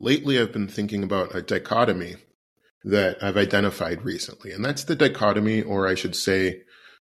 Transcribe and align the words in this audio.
lately 0.00 0.40
I've 0.40 0.52
been 0.52 0.68
thinking 0.68 1.02
about 1.02 1.34
a 1.34 1.42
dichotomy 1.42 2.16
that 2.82 3.22
I've 3.22 3.36
identified 3.36 4.02
recently. 4.02 4.52
And 4.52 4.64
that's 4.64 4.84
the 4.84 4.96
dichotomy, 4.96 5.62
or 5.62 5.86
I 5.86 5.94
should 5.94 6.16
say, 6.16 6.62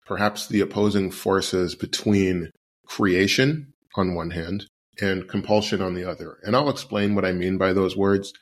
perhaps 0.06 0.46
the 0.48 0.60
opposing 0.60 1.10
forces 1.10 1.74
between 1.74 2.50
creation 2.86 3.74
on 3.94 4.14
one 4.14 4.30
hand 4.30 4.66
and 5.00 5.28
compulsion 5.28 5.82
on 5.82 5.94
the 5.94 6.08
other. 6.08 6.38
And 6.42 6.56
I'll 6.56 6.70
explain 6.70 7.14
what 7.14 7.26
I 7.26 7.32
mean 7.32 7.58
by 7.58 7.74
those 7.74 7.96
words 7.96 8.32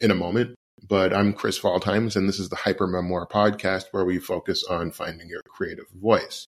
in 0.00 0.10
a 0.10 0.14
moment. 0.14 0.54
But 0.86 1.12
I'm 1.12 1.32
Chris 1.32 1.58
Waldheims, 1.58 2.14
and 2.14 2.28
this 2.28 2.38
is 2.38 2.50
the 2.50 2.56
Hyper 2.56 2.86
Memoir 2.86 3.26
podcast 3.26 3.86
where 3.90 4.04
we 4.04 4.18
focus 4.18 4.62
on 4.62 4.92
finding 4.92 5.28
your 5.28 5.42
creative 5.42 5.86
voice. 5.92 6.46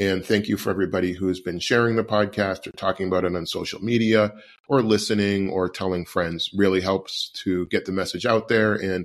And 0.00 0.24
thank 0.24 0.48
you 0.48 0.56
for 0.56 0.70
everybody 0.70 1.12
who's 1.12 1.40
been 1.40 1.60
sharing 1.60 1.96
the 1.96 2.04
podcast 2.04 2.66
or 2.66 2.72
talking 2.72 3.06
about 3.06 3.24
it 3.24 3.36
on 3.36 3.46
social 3.46 3.80
media 3.80 4.32
or 4.68 4.82
listening 4.82 5.50
or 5.50 5.68
telling 5.68 6.04
friends. 6.04 6.50
Really 6.54 6.80
helps 6.80 7.30
to 7.44 7.66
get 7.66 7.84
the 7.84 7.92
message 7.92 8.26
out 8.26 8.48
there 8.48 8.74
and 8.74 9.04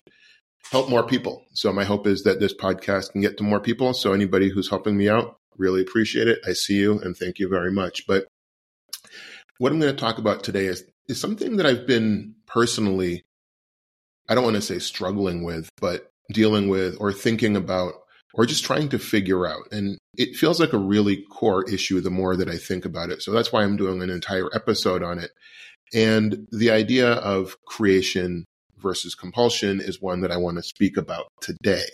help 0.72 0.90
more 0.90 1.06
people. 1.06 1.46
So 1.54 1.72
my 1.72 1.84
hope 1.84 2.08
is 2.08 2.24
that 2.24 2.40
this 2.40 2.56
podcast 2.56 3.12
can 3.12 3.22
get 3.22 3.38
to 3.38 3.44
more 3.44 3.60
people. 3.60 3.94
So 3.94 4.14
anybody 4.14 4.50
who's 4.50 4.70
helping 4.70 4.98
me 4.98 5.10
out, 5.10 5.38
really 5.58 5.82
appreciate 5.82 6.28
it. 6.28 6.40
I 6.48 6.54
see 6.54 6.76
you 6.76 7.00
and 7.00 7.16
thank 7.16 7.38
you 7.38 7.48
very 7.48 7.72
much. 7.72 8.08
But 8.08 8.26
what 9.58 9.72
I'm 9.72 9.80
going 9.80 9.96
to 9.96 10.00
talk 10.00 10.18
about 10.18 10.44
today 10.44 10.66
is, 10.66 10.84
is 11.08 11.20
something 11.20 11.58
that 11.58 11.66
I've 11.66 11.86
been 11.86 12.36
personally, 12.48 13.26
I 14.28 14.36
don't 14.36 14.44
want 14.44 14.56
to 14.56 14.62
say 14.62 14.80
struggling 14.80 15.44
with, 15.44 15.70
but 15.80 16.10
dealing 16.32 16.70
with 16.70 16.98
or 17.00 17.12
thinking 17.12 17.56
about 17.56 17.94
or 18.34 18.46
just 18.46 18.64
trying 18.64 18.90
to 18.90 19.00
figure 19.00 19.48
out. 19.48 19.72
And 19.72 19.98
it 20.18 20.36
feels 20.36 20.60
like 20.60 20.74
a 20.74 20.78
really 20.78 21.24
core 21.32 21.68
issue 21.70 22.00
the 22.02 22.12
more 22.12 22.36
that 22.36 22.50
I 22.50 22.58
think 22.58 22.86
about 22.86 23.10
it. 23.10 23.22
So 23.22 23.32
that's 23.32 23.52
why 23.52 23.64
I'm 23.64 23.78
doing 23.78 24.02
an 24.02 24.10
entire 24.10 24.50
episode 24.54 25.04
on 25.04 25.20
it. 25.20 25.32
And 25.94 26.48
the 26.52 26.70
idea 26.70 27.14
of 27.14 27.56
creation 27.66 28.46
versus 28.78 29.16
compulsion 29.16 29.82
is 29.82 30.02
one 30.02 30.22
that 30.22 30.32
I 30.32 30.38
want 30.38 30.58
to 30.58 30.64
speak 30.64 30.98
about 30.98 31.28
today. 31.42 31.86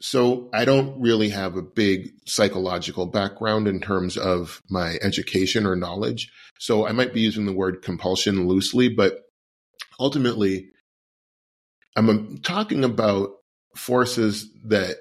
So 0.00 0.50
I 0.52 0.64
don't 0.64 1.00
really 1.00 1.30
have 1.30 1.56
a 1.56 1.62
big 1.62 2.10
psychological 2.26 3.06
background 3.06 3.66
in 3.68 3.80
terms 3.80 4.16
of 4.16 4.60
my 4.68 4.98
education 5.00 5.66
or 5.66 5.76
knowledge. 5.76 6.30
So 6.58 6.86
I 6.86 6.92
might 6.92 7.14
be 7.14 7.20
using 7.20 7.46
the 7.46 7.52
word 7.52 7.82
compulsion 7.82 8.46
loosely, 8.46 8.88
but 8.88 9.22
ultimately 9.98 10.68
I'm 11.96 12.10
um, 12.10 12.38
talking 12.42 12.84
about 12.84 13.30
forces 13.74 14.50
that 14.64 14.96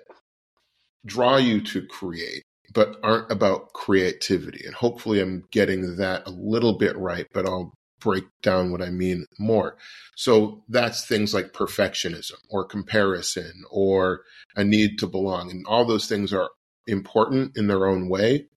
draw 1.05 1.37
you 1.37 1.61
to 1.61 1.85
create, 1.85 2.43
but 2.73 2.97
aren't 3.03 3.31
about 3.31 3.73
creativity. 3.73 4.65
And 4.65 4.75
hopefully 4.75 5.19
I'm 5.19 5.43
getting 5.51 5.97
that 5.97 6.27
a 6.27 6.31
little 6.31 6.77
bit 6.77 6.97
right, 6.97 7.27
but 7.33 7.45
I'll 7.45 7.73
break 7.99 8.25
down 8.41 8.71
what 8.71 8.81
I 8.81 8.89
mean 8.89 9.25
more. 9.39 9.77
So 10.15 10.63
that's 10.67 11.05
things 11.05 11.33
like 11.33 11.53
perfectionism 11.53 12.35
or 12.49 12.65
comparison 12.65 13.63
or 13.71 14.21
a 14.55 14.63
need 14.63 14.99
to 14.99 15.07
belong. 15.07 15.49
And 15.51 15.65
all 15.67 15.85
those 15.85 16.07
things 16.07 16.33
are 16.33 16.49
important 16.85 17.57
in 17.57 17.67
their 17.67 17.87
own 17.87 18.09
way. 18.09 18.47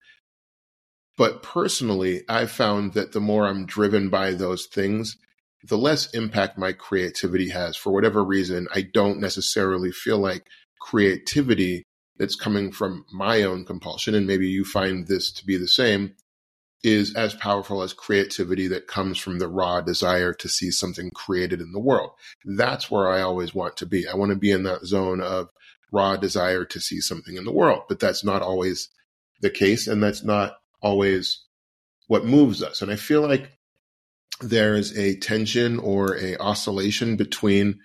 But 1.17 1.43
personally, 1.43 2.23
I've 2.29 2.51
found 2.51 2.93
that 2.95 3.13
the 3.13 3.21
more 3.21 3.47
I'm 3.47 3.65
driven 3.65 4.11
by 4.11 4.33
those 4.33 4.67
things, 4.67 5.17
the 5.65 5.79
less 5.79 6.11
impact 6.13 6.59
my 6.59 6.73
creativity 6.73 7.49
has. 7.49 7.77
For 7.77 7.93
whatever 7.93 8.25
reason, 8.25 8.69
I 8.75 8.83
don't 8.83 9.21
necessarily 9.21 9.93
feel 9.93 10.19
like 10.19 10.47
creativity 10.81 11.85
that's 12.19 12.37
coming 12.37 12.73
from 12.73 13.05
my 13.13 13.43
own 13.43 13.65
compulsion, 13.65 14.15
and 14.15 14.27
maybe 14.27 14.49
you 14.49 14.65
find 14.65 15.07
this 15.07 15.31
to 15.33 15.45
be 15.45 15.57
the 15.57 15.69
same, 15.69 16.15
is 16.83 17.15
as 17.15 17.35
powerful 17.35 17.83
as 17.83 17.93
creativity 17.93 18.69
that 18.69 18.87
comes 18.87 19.19
from 19.19 19.39
the 19.39 19.49
raw 19.49 19.81
desire 19.81 20.33
to 20.33 20.49
see 20.49 20.71
something 20.71 21.11
created 21.15 21.61
in 21.61 21.73
the 21.73 21.81
world. 21.81 22.11
That's 22.45 22.91
where 22.91 23.09
I 23.09 23.23
always 23.23 23.55
want 23.55 23.77
to 23.79 23.87
be. 23.87 24.07
I 24.07 24.15
want 24.15 24.31
to 24.31 24.37
be 24.37 24.51
in 24.51 24.63
that 24.65 24.85
zone 24.85 25.21
of 25.21 25.51
raw 25.93 26.17
desire 26.17 26.65
to 26.65 26.81
see 26.81 27.01
something 27.01 27.37
in 27.37 27.45
the 27.45 27.53
world, 27.53 27.83
but 27.89 27.99
that's 27.99 28.25
not 28.25 28.43
always 28.43 28.89
the 29.41 29.51
case, 29.51 29.87
and 29.87 30.03
that's 30.03 30.23
not 30.23 30.59
always 30.81 31.43
what 32.07 32.25
moves 32.25 32.63
us. 32.63 32.83
And 32.83 32.91
I 32.91 32.97
feel 32.97 33.21
like 33.21 33.51
there's 34.41 34.97
a 34.97 35.17
tension 35.17 35.79
or 35.79 36.17
a 36.17 36.37
oscillation 36.39 37.17
between 37.17 37.79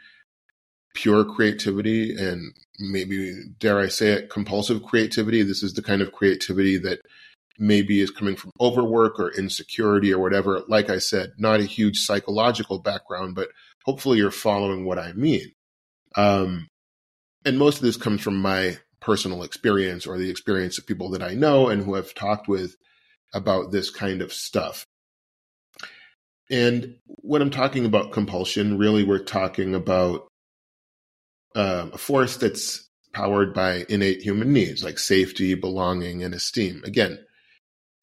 pure 0.94 1.24
creativity 1.24 2.16
and 2.16 2.54
maybe 2.80 3.44
dare 3.60 3.80
I 3.80 3.88
say 3.88 4.10
it 4.10 4.30
compulsive 4.30 4.84
creativity. 4.84 5.44
This 5.44 5.64
is 5.64 5.74
the 5.74 5.82
kind 5.82 6.02
of 6.02 6.12
creativity 6.12 6.78
that 6.80 7.00
maybe 7.58 8.02
is 8.02 8.12
coming 8.12 8.36
from 8.36 8.52
overwork 8.60 9.20
or 9.20 9.32
insecurity 9.32 10.14
or 10.14 10.20
whatever. 10.20 10.64
Like 10.68 10.90
I 10.90 10.98
said, 10.98 11.34
not 11.38 11.60
a 11.60 11.66
huge 11.66 12.00
psychological 12.00 12.80
background, 12.80 13.36
but 13.36 13.50
hopefully 13.86 14.18
you're 14.18 14.32
following 14.32 14.86
what 14.86 15.00
I 15.00 15.14
mean. 15.14 15.52
Um, 16.16 16.68
and 17.46 17.58
most 17.58 17.78
of 17.78 17.84
this 17.84 17.98
comes 17.98 18.22
from 18.22 18.42
my 18.42 18.78
personal 19.00 19.44
experience 19.44 20.06
or 20.06 20.18
the 20.18 20.30
experience 20.30 20.78
of 20.78 20.88
people 20.88 21.10
that 21.12 21.24
I 21.24 21.34
know 21.34 21.70
and 21.70 21.84
who 21.84 21.96
I've 21.96 22.14
talked 22.14 22.48
with 22.48 22.76
about 23.34 23.72
this 23.72 23.90
kind 23.90 24.22
of 24.22 24.34
stuff. 24.34 24.86
And 26.52 26.96
when 27.06 27.42
I'm 27.42 27.50
talking 27.50 27.86
about 27.86 28.12
compulsion, 28.12 28.78
really 28.78 29.04
we're 29.06 29.24
talking 29.24 29.74
about 29.74 30.28
uh, 31.56 31.88
a 31.94 31.98
force 31.98 32.36
that's 32.38 32.90
powered 33.14 33.54
by 33.54 33.86
innate 33.90 34.22
human 34.22 34.52
needs 34.54 34.84
like 34.84 35.00
safety, 35.00 35.54
belonging, 35.56 36.24
and 36.24 36.34
esteem. 36.34 36.82
Again, 36.84 37.20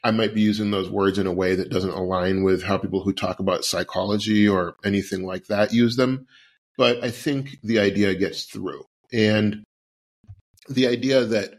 I 0.03 0.11
might 0.11 0.33
be 0.33 0.41
using 0.41 0.71
those 0.71 0.89
words 0.89 1.19
in 1.19 1.27
a 1.27 1.33
way 1.33 1.55
that 1.55 1.69
doesn't 1.69 1.91
align 1.91 2.43
with 2.43 2.63
how 2.63 2.77
people 2.77 3.03
who 3.03 3.13
talk 3.13 3.39
about 3.39 3.65
psychology 3.65 4.47
or 4.47 4.75
anything 4.83 5.23
like 5.23 5.45
that 5.47 5.73
use 5.73 5.95
them. 5.95 6.25
But 6.77 7.03
I 7.03 7.11
think 7.11 7.57
the 7.63 7.79
idea 7.79 8.15
gets 8.15 8.45
through. 8.45 8.85
And 9.11 9.63
the 10.69 10.87
idea 10.87 11.25
that 11.25 11.55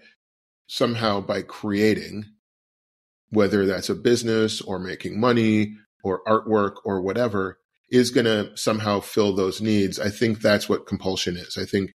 somehow 0.69 1.21
by 1.21 1.43
creating, 1.43 2.25
whether 3.31 3.67
that's 3.67 3.91
a 3.91 3.95
business 3.95 4.61
or 4.61 4.79
making 4.79 5.21
money 5.21 5.77
or 6.03 6.23
artwork 6.25 6.77
or 6.85 7.01
whatever, 7.01 7.59
is 7.91 8.11
going 8.11 8.27
to 8.27 8.57
somehow 8.57 9.01
fill 9.01 9.35
those 9.35 9.61
needs. 9.61 9.99
I 9.99 10.11
think 10.11 10.41
that's 10.41 10.69
what 10.69 10.87
compulsion 10.87 11.37
is. 11.37 11.59
I 11.59 11.65
think 11.65 11.95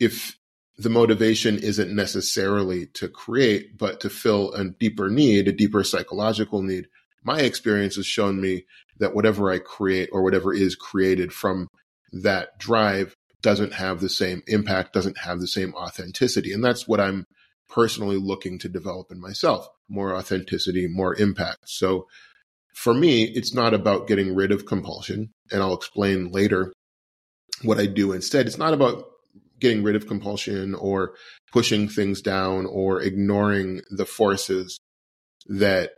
if 0.00 0.38
the 0.78 0.88
motivation 0.88 1.58
isn't 1.58 1.94
necessarily 1.94 2.86
to 2.86 3.08
create, 3.08 3.76
but 3.76 4.00
to 4.00 4.08
fill 4.08 4.52
a 4.52 4.64
deeper 4.64 5.10
need, 5.10 5.48
a 5.48 5.52
deeper 5.52 5.82
psychological 5.82 6.62
need. 6.62 6.86
My 7.24 7.40
experience 7.40 7.96
has 7.96 8.06
shown 8.06 8.40
me 8.40 8.64
that 8.98 9.14
whatever 9.14 9.50
I 9.50 9.58
create 9.58 10.08
or 10.12 10.22
whatever 10.22 10.54
is 10.54 10.76
created 10.76 11.32
from 11.32 11.68
that 12.12 12.58
drive 12.58 13.16
doesn't 13.42 13.74
have 13.74 14.00
the 14.00 14.08
same 14.08 14.42
impact, 14.46 14.92
doesn't 14.92 15.18
have 15.18 15.40
the 15.40 15.48
same 15.48 15.74
authenticity. 15.74 16.52
And 16.52 16.64
that's 16.64 16.86
what 16.86 17.00
I'm 17.00 17.26
personally 17.68 18.16
looking 18.16 18.58
to 18.60 18.68
develop 18.68 19.10
in 19.10 19.20
myself 19.20 19.68
more 19.88 20.14
authenticity, 20.14 20.86
more 20.86 21.14
impact. 21.16 21.60
So 21.68 22.06
for 22.78 22.94
me, 22.94 23.24
it's 23.24 23.52
not 23.52 23.74
about 23.74 24.06
getting 24.06 24.36
rid 24.36 24.52
of 24.52 24.64
compulsion. 24.64 25.32
And 25.50 25.60
I'll 25.60 25.74
explain 25.74 26.30
later 26.30 26.72
what 27.62 27.80
I 27.80 27.86
do 27.86 28.12
instead. 28.12 28.46
It's 28.46 28.56
not 28.56 28.72
about 28.72 29.04
getting 29.58 29.82
rid 29.82 29.96
of 29.96 30.06
compulsion 30.06 30.76
or 30.76 31.14
pushing 31.52 31.88
things 31.88 32.22
down 32.22 32.66
or 32.66 33.02
ignoring 33.02 33.80
the 33.90 34.06
forces 34.06 34.78
that 35.46 35.90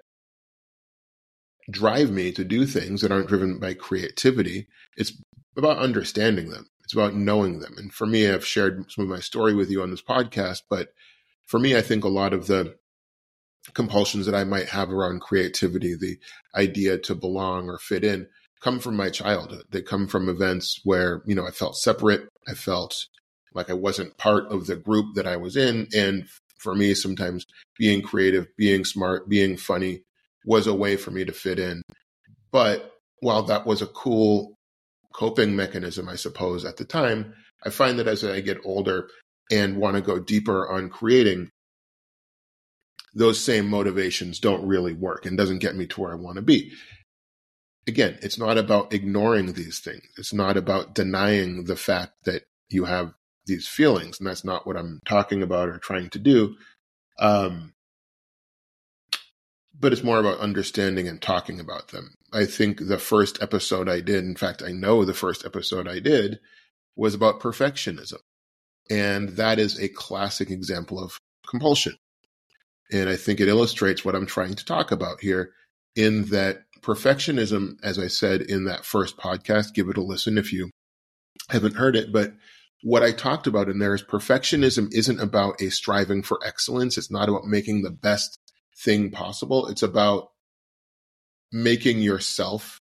drive 1.71 2.11
me 2.11 2.33
to 2.33 2.45
do 2.45 2.65
things 2.65 3.03
that 3.03 3.13
aren't 3.13 3.29
driven 3.29 3.59
by 3.59 3.75
creativity. 3.75 4.67
It's 4.97 5.13
about 5.59 5.77
understanding 5.77 6.49
them. 6.49 6.67
It's 6.85 6.95
about 6.95 7.15
knowing 7.15 7.59
them. 7.59 7.75
And 7.77 7.93
for 7.93 8.07
me, 8.07 8.27
I've 8.27 8.47
shared 8.47 8.91
some 8.91 9.05
of 9.05 9.11
my 9.11 9.21
story 9.21 9.55
with 9.55 9.71
you 9.71 9.83
on 9.83 9.91
this 9.91 10.03
podcast, 10.03 10.63
but 10.71 10.95
for 11.47 11.61
me, 11.61 11.77
I 11.77 11.83
think 11.83 12.05
a 12.05 12.09
lot 12.09 12.33
of 12.33 12.47
the 12.47 12.77
compulsions 13.75 14.27
that 14.27 14.35
I 14.35 14.45
might 14.45 14.69
have 14.69 14.91
around 14.91 15.21
creativity, 15.21 15.95
the 15.95 16.19
idea 16.55 16.99
to 16.99 17.15
belong 17.15 17.69
or 17.69 17.79
fit 17.79 18.05
in, 18.05 18.27
come 18.61 18.79
from 18.79 18.97
my 18.97 19.11
childhood. 19.11 19.65
They 19.71 19.83
come 19.83 20.07
from 20.07 20.29
events 20.29 20.81
where, 20.85 21.23
you 21.27 21.35
know, 21.35 21.47
I 21.47 21.51
felt 21.51 21.77
separate. 21.77 22.29
I 22.49 22.55
felt 22.55 23.07
like 23.55 23.71
I 23.71 23.75
wasn't 23.75 24.19
part 24.19 24.47
of 24.47 24.67
the 24.67 24.77
group 24.77 25.15
that 25.15 25.27
I 25.27 25.37
was 25.37 25.57
in. 25.57 25.89
And 25.95 26.27
for 26.59 26.75
me, 26.75 26.95
sometimes 26.95 27.47
being 27.79 28.03
creative, 28.03 28.47
being 28.57 28.85
smart, 28.85 29.29
being 29.29 29.57
funny 29.57 30.03
was 30.45 30.67
a 30.67 30.75
way 30.75 30.97
for 30.97 31.11
me 31.11 31.25
to 31.25 31.33
fit 31.33 31.59
in. 31.59 31.83
But 32.53 32.93
while 33.21 33.43
that 33.45 33.67
was 33.67 33.83
a 33.83 33.87
cool 33.87 34.55
coping 35.13 35.57
mechanism, 35.57 36.09
I 36.09 36.17
suppose, 36.17 36.65
at 36.65 36.77
the 36.77 36.85
time, 36.85 37.35
I 37.65 37.71
find 37.71 37.99
that 37.99 38.09
as 38.09 38.25
I 38.25 38.41
get 38.41 38.59
older 38.65 39.09
and 39.51 39.77
want 39.77 39.97
to 39.97 40.03
go 40.03 40.19
deeper 40.19 40.69
on 40.69 40.89
creating, 40.89 41.51
those 43.15 43.43
same 43.43 43.69
motivations 43.69 44.39
don't 44.39 44.67
really 44.67 44.95
work 44.95 45.27
and 45.27 45.37
doesn't 45.37 45.59
get 45.59 45.77
me 45.77 45.87
to 45.87 46.01
where 46.01 46.13
I 46.13 46.17
want 46.17 46.37
to 46.37 46.43
be. 46.43 46.73
Again, 47.87 48.19
it's 48.23 48.39
not 48.39 48.59
about 48.59 48.93
ignoring 48.93 49.53
these 49.53 49.81
things. 49.81 50.03
It's 50.17 50.33
not 50.33 50.57
about 50.57 50.95
denying 50.95 51.65
the 51.65 51.77
fact 51.77 52.13
that 52.25 52.43
you 52.69 52.85
have 52.85 53.15
these 53.47 53.67
feelings, 53.67 54.21
and 54.21 54.29
that's 54.29 54.45
not 54.45 54.67
what 54.67 54.77
I'm 54.77 55.01
talking 55.07 55.43
about 55.43 55.69
or 55.69 55.79
trying 55.79 56.11
to 56.11 56.19
do. 56.19 56.57
Um, 57.19 57.75
but 59.79 59.93
it's 59.93 60.05
more 60.05 60.21
about 60.21 60.39
understanding 60.39 61.09
and 61.09 61.21
talking 61.21 61.59
about 61.59 61.89
them. 61.89 62.15
I 62.33 62.45
think 62.45 62.87
the 62.87 62.99
first 62.99 63.43
episode 63.43 63.89
I 63.89 64.01
did, 64.01 64.25
in 64.25 64.37
fact, 64.37 64.63
I 64.63 64.73
know 64.73 65.05
the 65.05 65.15
first 65.15 65.45
episode 65.45 65.89
I 65.89 66.01
did 66.01 66.39
was 66.97 67.15
about 67.15 67.41
perfectionism. 67.41 68.19
And 68.91 69.31
that 69.31 69.59
is 69.59 69.81
a 69.81 69.89
classic 69.89 70.51
example 70.51 71.03
of 71.03 71.19
compulsion. 71.49 71.97
And 72.93 73.09
I 73.09 73.17
think 73.17 73.41
it 73.41 73.49
illustrates 73.49 74.05
what 74.05 74.15
I'm 74.15 74.27
trying 74.27 74.55
to 74.55 74.65
talk 74.65 74.91
about 74.91 75.21
here 75.21 75.53
in 75.95 76.25
that 76.27 76.63
perfectionism, 76.81 77.77
as 77.83 77.99
I 77.99 78.09
said 78.09 78.43
in 78.43 78.65
that 78.65 78.85
first 78.85 79.17
podcast, 79.17 79.75
give 79.75 79.89
it 79.89 79.97
a 79.97 80.03
listen 80.03 80.39
if 80.39 80.53
you 80.53 80.71
haven't 81.51 81.77
heard 81.77 81.97
it. 81.97 82.13
But 82.13 82.33
what 82.83 83.03
I 83.03 83.13
talked 83.13 83.47
about 83.47 83.69
in 83.69 83.79
there 83.79 83.95
is 83.95 84.03
perfectionism 84.03 84.89
isn't 84.93 85.21
about 85.21 85.61
a 85.61 85.71
striving 85.71 86.23
for 86.23 86.41
excellence. 86.45 86.97
It's 86.97 87.11
not 87.11 87.29
about 87.29 87.45
making 87.45 87.83
the 87.83 87.91
best 87.91 88.39
thing 88.83 89.11
possible. 89.11 89.67
It's 89.67 89.83
about 89.83 90.29
making 91.53 91.99
yourself 92.01 92.79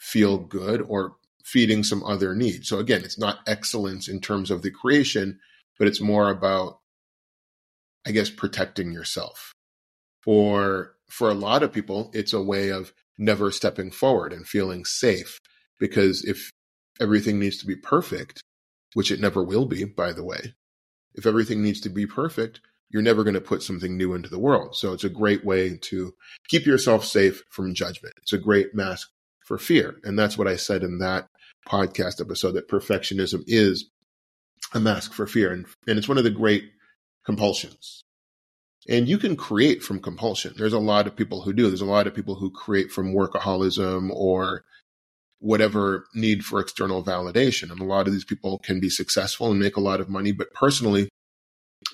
feel 0.00 0.38
good 0.38 0.80
or 0.82 1.16
feeding 1.44 1.84
some 1.84 2.02
other 2.04 2.34
need. 2.34 2.64
So 2.64 2.78
again, 2.78 3.04
it's 3.04 3.18
not 3.18 3.40
excellence 3.46 4.08
in 4.08 4.20
terms 4.20 4.50
of 4.50 4.62
the 4.62 4.70
creation, 4.70 5.38
but 5.78 5.88
it's 5.88 6.00
more 6.00 6.30
about, 6.30 6.78
I 8.06 8.12
guess, 8.12 8.30
protecting 8.30 8.92
yourself. 8.92 9.52
Or 10.26 10.94
for 11.08 11.30
a 11.30 11.34
lot 11.34 11.62
of 11.62 11.72
people, 11.72 12.10
it's 12.14 12.32
a 12.32 12.42
way 12.42 12.70
of 12.70 12.92
never 13.18 13.50
stepping 13.50 13.90
forward 13.90 14.32
and 14.32 14.46
feeling 14.46 14.84
safe. 14.84 15.38
Because 15.78 16.24
if 16.24 16.50
everything 17.00 17.38
needs 17.38 17.58
to 17.58 17.66
be 17.66 17.76
perfect, 17.76 18.42
which 18.94 19.10
it 19.10 19.20
never 19.20 19.42
will 19.42 19.66
be, 19.66 19.84
by 19.84 20.12
the 20.12 20.24
way, 20.24 20.54
if 21.14 21.26
everything 21.26 21.62
needs 21.62 21.80
to 21.82 21.88
be 21.88 22.06
perfect, 22.06 22.60
you're 22.90 23.02
never 23.02 23.24
going 23.24 23.34
to 23.34 23.40
put 23.40 23.62
something 23.62 23.96
new 23.96 24.14
into 24.14 24.28
the 24.28 24.38
world. 24.38 24.76
So 24.76 24.92
it's 24.92 25.04
a 25.04 25.08
great 25.08 25.44
way 25.44 25.78
to 25.82 26.14
keep 26.48 26.64
yourself 26.64 27.04
safe 27.04 27.42
from 27.50 27.74
judgment. 27.74 28.14
It's 28.22 28.32
a 28.32 28.38
great 28.38 28.74
mask 28.74 29.08
for 29.44 29.58
fear. 29.58 29.96
And 30.04 30.18
that's 30.18 30.38
what 30.38 30.48
I 30.48 30.56
said 30.56 30.82
in 30.82 30.98
that 30.98 31.26
podcast 31.68 32.20
episode 32.20 32.52
that 32.52 32.68
perfectionism 32.68 33.42
is 33.46 33.90
a 34.74 34.80
mask 34.80 35.12
for 35.12 35.26
fear. 35.26 35.52
And, 35.52 35.66
and 35.86 35.98
it's 35.98 36.08
one 36.08 36.18
of 36.18 36.24
the 36.24 36.30
great 36.30 36.70
compulsions. 37.24 38.04
And 38.88 39.08
you 39.08 39.16
can 39.18 39.36
create 39.36 39.82
from 39.82 40.00
compulsion. 40.00 40.54
There's 40.56 40.74
a 40.74 40.78
lot 40.78 41.06
of 41.06 41.16
people 41.16 41.42
who 41.42 41.52
do. 41.52 41.68
There's 41.68 41.80
a 41.80 41.86
lot 41.86 42.06
of 42.06 42.14
people 42.14 42.34
who 42.34 42.50
create 42.50 42.90
from 42.90 43.14
workaholism 43.14 44.10
or 44.10 44.64
whatever 45.38 46.06
need 46.14 46.44
for 46.44 46.60
external 46.60 47.02
validation. 47.02 47.70
And 47.70 47.80
a 47.80 47.84
lot 47.84 48.06
of 48.06 48.12
these 48.12 48.24
people 48.24 48.58
can 48.58 48.80
be 48.80 48.90
successful 48.90 49.50
and 49.50 49.58
make 49.58 49.76
a 49.76 49.80
lot 49.80 50.00
of 50.00 50.08
money. 50.08 50.32
But 50.32 50.52
personally, 50.52 51.08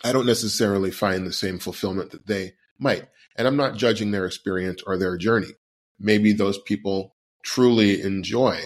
I 0.03 0.13
don't 0.13 0.27
necessarily 0.27 0.91
find 0.91 1.27
the 1.27 1.33
same 1.33 1.59
fulfillment 1.59 2.11
that 2.11 2.27
they 2.27 2.55
might. 2.79 3.07
And 3.37 3.47
I'm 3.47 3.57
not 3.57 3.77
judging 3.77 4.11
their 4.11 4.27
experience 4.27 4.83
or 4.87 4.97
their 4.97 5.17
journey. 5.17 5.53
Maybe 5.99 6.33
those 6.33 6.59
people 6.59 7.15
truly 7.45 8.03
enjoy 8.03 8.61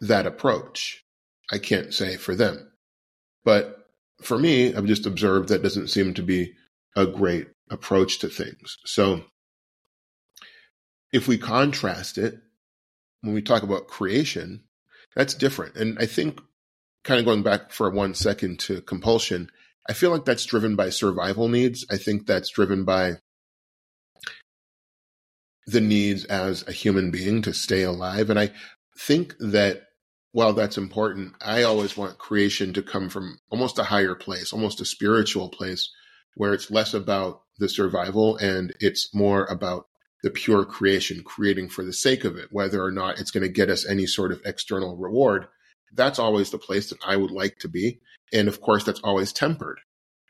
that 0.00 0.26
approach. 0.26 1.04
I 1.52 1.58
can't 1.58 1.92
say 1.92 2.16
for 2.16 2.34
them. 2.34 2.72
But 3.44 3.79
for 4.22 4.38
me, 4.38 4.74
I've 4.74 4.86
just 4.86 5.06
observed 5.06 5.48
that 5.48 5.62
doesn't 5.62 5.88
seem 5.88 6.14
to 6.14 6.22
be 6.22 6.54
a 6.96 7.06
great 7.06 7.48
approach 7.70 8.18
to 8.18 8.28
things. 8.28 8.76
So 8.84 9.24
if 11.12 11.28
we 11.28 11.38
contrast 11.38 12.18
it, 12.18 12.38
when 13.22 13.34
we 13.34 13.42
talk 13.42 13.62
about 13.62 13.88
creation, 13.88 14.64
that's 15.14 15.34
different. 15.34 15.76
And 15.76 15.98
I 15.98 16.06
think 16.06 16.40
kind 17.04 17.18
of 17.18 17.26
going 17.26 17.42
back 17.42 17.72
for 17.72 17.90
one 17.90 18.14
second 18.14 18.58
to 18.60 18.80
compulsion, 18.82 19.50
I 19.88 19.92
feel 19.92 20.10
like 20.10 20.24
that's 20.24 20.44
driven 20.44 20.76
by 20.76 20.90
survival 20.90 21.48
needs. 21.48 21.84
I 21.90 21.96
think 21.96 22.26
that's 22.26 22.50
driven 22.50 22.84
by 22.84 23.14
the 25.66 25.80
needs 25.80 26.24
as 26.24 26.66
a 26.66 26.72
human 26.72 27.10
being 27.10 27.42
to 27.42 27.52
stay 27.52 27.82
alive. 27.82 28.30
And 28.30 28.38
I 28.38 28.50
think 28.98 29.34
that 29.38 29.82
while 30.32 30.52
that's 30.52 30.78
important, 30.78 31.34
I 31.40 31.62
always 31.62 31.96
want 31.96 32.18
creation 32.18 32.72
to 32.74 32.82
come 32.82 33.08
from 33.08 33.38
almost 33.50 33.78
a 33.78 33.84
higher 33.84 34.14
place, 34.14 34.52
almost 34.52 34.80
a 34.80 34.84
spiritual 34.84 35.48
place 35.48 35.90
where 36.34 36.54
it's 36.54 36.70
less 36.70 36.94
about 36.94 37.42
the 37.58 37.68
survival 37.68 38.36
and 38.36 38.72
it's 38.80 39.14
more 39.14 39.44
about 39.46 39.86
the 40.22 40.30
pure 40.30 40.64
creation, 40.64 41.22
creating 41.24 41.68
for 41.68 41.84
the 41.84 41.92
sake 41.92 42.24
of 42.24 42.36
it, 42.36 42.48
whether 42.50 42.82
or 42.82 42.90
not 42.90 43.18
it's 43.18 43.30
going 43.30 43.42
to 43.42 43.48
get 43.48 43.70
us 43.70 43.86
any 43.86 44.06
sort 44.06 44.32
of 44.32 44.40
external 44.44 44.96
reward 44.96 45.48
that's 45.92 46.18
always 46.18 46.50
the 46.50 46.58
place 46.58 46.90
that 46.90 46.98
I 47.04 47.16
would 47.16 47.30
like 47.30 47.58
to 47.60 47.68
be. 47.68 48.00
And 48.32 48.48
of 48.48 48.60
course, 48.60 48.84
that's 48.84 49.00
always 49.00 49.32
tempered 49.32 49.80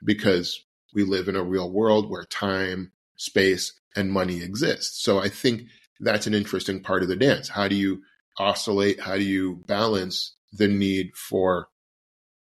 because 0.04 0.64
we 0.94 1.04
live 1.04 1.28
in 1.28 1.36
a 1.36 1.42
real 1.42 1.70
world 1.70 2.10
where 2.10 2.24
time, 2.24 2.92
space, 3.16 3.78
and 3.94 4.10
money 4.10 4.42
exist. 4.42 5.02
So 5.02 5.18
I 5.18 5.28
think 5.28 5.62
that's 6.00 6.26
an 6.26 6.34
interesting 6.34 6.82
part 6.82 7.02
of 7.02 7.08
the 7.08 7.16
dance. 7.16 7.48
How 7.48 7.68
do 7.68 7.74
you 7.74 8.02
oscillate? 8.40 9.00
How 9.00 9.16
do 9.16 9.22
you 9.22 9.62
balance 9.66 10.34
the 10.52 10.66
need 10.66 11.14
for 11.14 11.68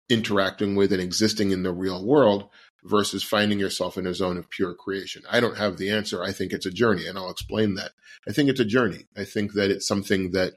interacting 0.09 0.75
with 0.75 0.91
and 0.91 1.01
existing 1.01 1.51
in 1.51 1.63
the 1.63 1.71
real 1.71 2.05
world 2.05 2.49
versus 2.83 3.23
finding 3.23 3.59
yourself 3.59 3.97
in 3.97 4.07
a 4.07 4.13
zone 4.13 4.37
of 4.37 4.49
pure 4.49 4.73
creation? 4.73 5.21
I 5.29 5.39
don't 5.39 5.57
have 5.57 5.77
the 5.77 5.91
answer. 5.91 6.23
I 6.23 6.31
think 6.31 6.51
it's 6.51 6.65
a 6.65 6.71
journey, 6.71 7.05
and 7.07 7.17
I'll 7.17 7.29
explain 7.29 7.75
that. 7.75 7.91
I 8.27 8.33
think 8.33 8.49
it's 8.49 8.59
a 8.59 8.65
journey. 8.65 9.05
I 9.15 9.23
think 9.23 9.53
that 9.53 9.69
it's 9.69 9.87
something 9.87 10.31
that 10.31 10.53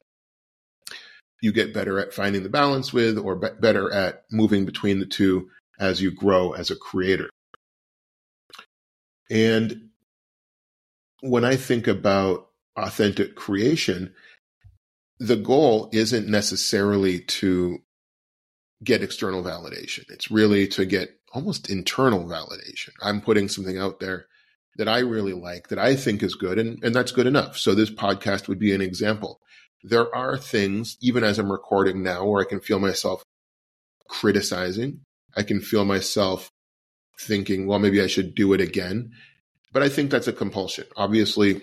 you 1.41 1.51
get 1.53 1.73
better 1.73 1.99
at 1.99 2.13
finding 2.13 2.43
the 2.43 2.49
balance 2.49 2.91
with 2.91 3.17
or 3.17 3.35
be- 3.35 3.47
better 3.61 3.93
at 3.93 4.23
moving 4.31 4.65
between 4.65 4.99
the 4.99 5.05
two 5.05 5.49
as 5.79 6.01
you 6.01 6.11
grow 6.11 6.51
as 6.51 6.69
a 6.69 6.75
creator. 6.75 7.29
And 9.29 9.89
when 11.21 11.45
I 11.45 11.55
think 11.55 11.87
about 11.87 12.49
authentic 12.75 13.35
creation, 13.35 14.13
the 15.19 15.35
goal 15.35 15.89
isn't 15.91 16.27
necessarily 16.27 17.19
to 17.19 17.79
get 18.83 19.03
external 19.03 19.43
validation. 19.43 20.05
It's 20.09 20.31
really 20.31 20.67
to 20.69 20.85
get 20.85 21.09
almost 21.33 21.69
internal 21.69 22.23
validation. 22.23 22.91
I'm 23.01 23.21
putting 23.21 23.49
something 23.49 23.77
out 23.77 23.99
there 23.99 24.27
that 24.77 24.87
I 24.87 24.99
really 24.99 25.33
like, 25.33 25.67
that 25.67 25.79
I 25.79 25.95
think 25.95 26.23
is 26.23 26.35
good, 26.35 26.57
and, 26.57 26.81
and 26.83 26.95
that's 26.95 27.11
good 27.11 27.27
enough. 27.27 27.57
So 27.57 27.75
this 27.75 27.91
podcast 27.91 28.47
would 28.47 28.59
be 28.59 28.73
an 28.73 28.81
example 28.81 29.41
there 29.83 30.13
are 30.13 30.37
things, 30.37 30.97
even 31.01 31.23
as 31.23 31.39
I'm 31.39 31.51
recording 31.51 32.03
now, 32.03 32.25
where 32.25 32.41
I 32.41 32.49
can 32.49 32.59
feel 32.59 32.79
myself 32.79 33.23
criticizing. 34.07 35.01
I 35.35 35.43
can 35.43 35.61
feel 35.61 35.85
myself 35.85 36.49
thinking, 37.19 37.67
well, 37.67 37.79
maybe 37.79 38.01
I 38.01 38.07
should 38.07 38.35
do 38.35 38.53
it 38.53 38.61
again. 38.61 39.11
But 39.71 39.83
I 39.83 39.89
think 39.89 40.11
that's 40.11 40.27
a 40.27 40.33
compulsion. 40.33 40.85
Obviously, 40.97 41.61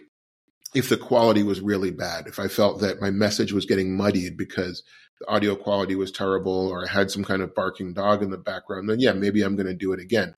if 0.74 0.88
the 0.88 0.96
quality 0.96 1.42
was 1.42 1.60
really 1.60 1.90
bad, 1.90 2.26
if 2.26 2.38
I 2.38 2.48
felt 2.48 2.80
that 2.80 3.00
my 3.00 3.10
message 3.10 3.52
was 3.52 3.66
getting 3.66 3.96
muddied 3.96 4.36
because 4.36 4.82
the 5.20 5.28
audio 5.28 5.54
quality 5.54 5.94
was 5.94 6.12
terrible 6.12 6.68
or 6.68 6.84
I 6.84 6.90
had 6.90 7.10
some 7.10 7.24
kind 7.24 7.42
of 7.42 7.54
barking 7.54 7.94
dog 7.94 8.22
in 8.22 8.30
the 8.30 8.38
background, 8.38 8.88
then 8.88 9.00
yeah, 9.00 9.12
maybe 9.12 9.42
I'm 9.42 9.56
going 9.56 9.66
to 9.66 9.74
do 9.74 9.92
it 9.92 10.00
again. 10.00 10.34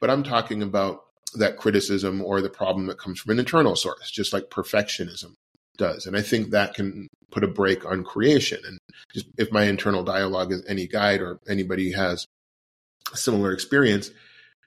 But 0.00 0.10
I'm 0.10 0.22
talking 0.22 0.62
about 0.62 1.04
that 1.34 1.56
criticism 1.56 2.22
or 2.22 2.40
the 2.40 2.50
problem 2.50 2.86
that 2.86 2.98
comes 2.98 3.20
from 3.20 3.32
an 3.32 3.38
internal 3.38 3.76
source, 3.76 4.10
just 4.10 4.32
like 4.32 4.50
perfectionism 4.50 5.34
does. 5.76 6.06
And 6.06 6.16
I 6.16 6.22
think 6.22 6.50
that 6.50 6.74
can 6.74 7.08
put 7.30 7.44
a 7.44 7.48
brake 7.48 7.86
on 7.86 8.04
creation. 8.04 8.60
And 8.66 8.78
just 9.14 9.26
if 9.38 9.52
my 9.52 9.64
internal 9.64 10.02
dialogue 10.02 10.52
is 10.52 10.64
any 10.66 10.86
guide 10.86 11.20
or 11.20 11.40
anybody 11.48 11.92
has 11.92 12.26
a 13.12 13.16
similar 13.16 13.52
experience, 13.52 14.10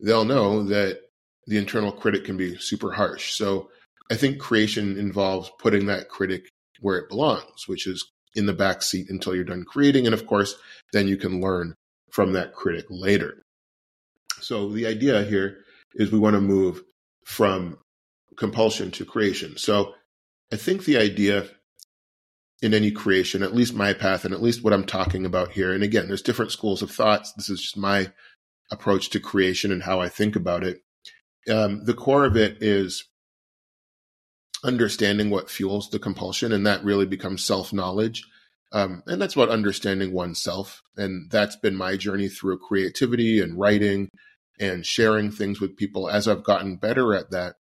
they'll 0.01 0.25
know 0.25 0.63
that 0.63 1.01
the 1.45 1.57
internal 1.57 1.91
critic 1.91 2.25
can 2.25 2.37
be 2.37 2.57
super 2.57 2.91
harsh. 2.91 3.33
So 3.33 3.69
I 4.11 4.15
think 4.15 4.39
creation 4.39 4.97
involves 4.97 5.51
putting 5.59 5.85
that 5.87 6.09
critic 6.09 6.49
where 6.81 6.97
it 6.97 7.09
belongs, 7.09 7.67
which 7.67 7.87
is 7.87 8.05
in 8.35 8.45
the 8.45 8.53
back 8.53 8.81
seat 8.81 9.09
until 9.09 9.35
you're 9.35 9.43
done 9.43 9.63
creating. 9.63 10.05
And 10.05 10.13
of 10.13 10.25
course, 10.27 10.55
then 10.91 11.07
you 11.07 11.17
can 11.17 11.41
learn 11.41 11.75
from 12.11 12.33
that 12.33 12.53
critic 12.53 12.85
later. 12.89 13.41
So 14.41 14.69
the 14.69 14.87
idea 14.87 15.23
here 15.23 15.59
is 15.95 16.11
we 16.11 16.19
want 16.19 16.35
to 16.35 16.41
move 16.41 16.83
from 17.25 17.77
compulsion 18.35 18.91
to 18.91 19.05
creation. 19.05 19.57
So 19.57 19.93
I 20.51 20.57
think 20.57 20.83
the 20.83 20.97
idea 20.97 21.47
in 22.61 22.73
any 22.73 22.91
creation, 22.91 23.43
at 23.43 23.55
least 23.55 23.73
my 23.73 23.93
path 23.93 24.25
and 24.25 24.33
at 24.33 24.41
least 24.41 24.63
what 24.63 24.73
I'm 24.73 24.85
talking 24.85 25.25
about 25.25 25.51
here, 25.51 25.73
and 25.73 25.83
again, 25.83 26.07
there's 26.07 26.21
different 26.21 26.51
schools 26.51 26.81
of 26.81 26.91
thoughts. 26.91 27.33
This 27.33 27.49
is 27.49 27.61
just 27.61 27.77
my 27.77 28.11
approach 28.71 29.09
to 29.11 29.19
creation 29.19 29.71
and 29.71 29.83
how 29.83 29.99
I 29.99 30.09
think 30.09 30.35
about 30.35 30.63
it. 30.63 30.81
Um, 31.49 31.83
the 31.85 31.93
core 31.93 32.25
of 32.25 32.37
it 32.37 32.61
is 32.61 33.05
understanding 34.63 35.29
what 35.29 35.49
fuels 35.49 35.89
the 35.89 35.99
compulsion, 35.99 36.51
and 36.51 36.65
that 36.65 36.83
really 36.83 37.05
becomes 37.05 37.43
self 37.43 37.73
knowledge. 37.73 38.23
Um, 38.71 39.03
and 39.05 39.21
that's 39.21 39.35
about 39.35 39.49
understanding 39.49 40.13
oneself. 40.13 40.81
And 40.97 41.29
that's 41.29 41.55
been 41.55 41.75
my 41.75 41.95
journey 41.95 42.27
through 42.27 42.57
creativity 42.57 43.39
and 43.39 43.59
writing 43.59 44.09
and 44.59 44.85
sharing 44.85 45.31
things 45.31 45.61
with 45.61 45.77
people. 45.77 46.09
As 46.09 46.27
I've 46.27 46.43
gotten 46.43 46.77
better 46.77 47.13
at 47.13 47.29
that, 47.31 47.55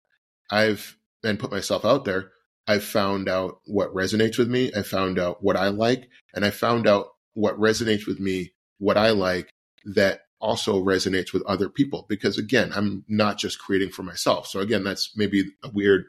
I've 0.51 0.97
and 1.23 1.39
put 1.39 1.51
myself 1.51 1.85
out 1.85 2.05
there. 2.05 2.31
I've 2.67 2.85
found 2.85 3.29
out 3.29 3.61
what 3.65 3.93
resonates 3.95 4.39
with 4.39 4.49
me. 4.49 4.71
I 4.77 4.83
found 4.83 5.19
out 5.19 5.43
what 5.43 5.57
I 5.57 5.69
like, 5.69 6.09
and 6.35 6.45
I 6.45 6.51
found 6.51 6.87
out 6.87 7.09
what 7.35 7.59
resonates 7.59 8.07
with 8.07 8.21
me, 8.21 8.53
what 8.79 8.97
I 8.97 9.11
like 9.11 9.51
that 9.85 10.21
also 10.41 10.83
resonates 10.83 11.33
with 11.33 11.43
other 11.43 11.69
people. 11.69 12.07
Because 12.09 12.39
again, 12.39 12.71
I'm 12.75 13.05
not 13.09 13.39
just 13.39 13.59
creating 13.59 13.91
for 13.91 14.03
myself. 14.03 14.47
So 14.47 14.61
again, 14.61 14.85
that's 14.85 15.11
maybe 15.17 15.45
a 15.65 15.71
weird 15.71 16.07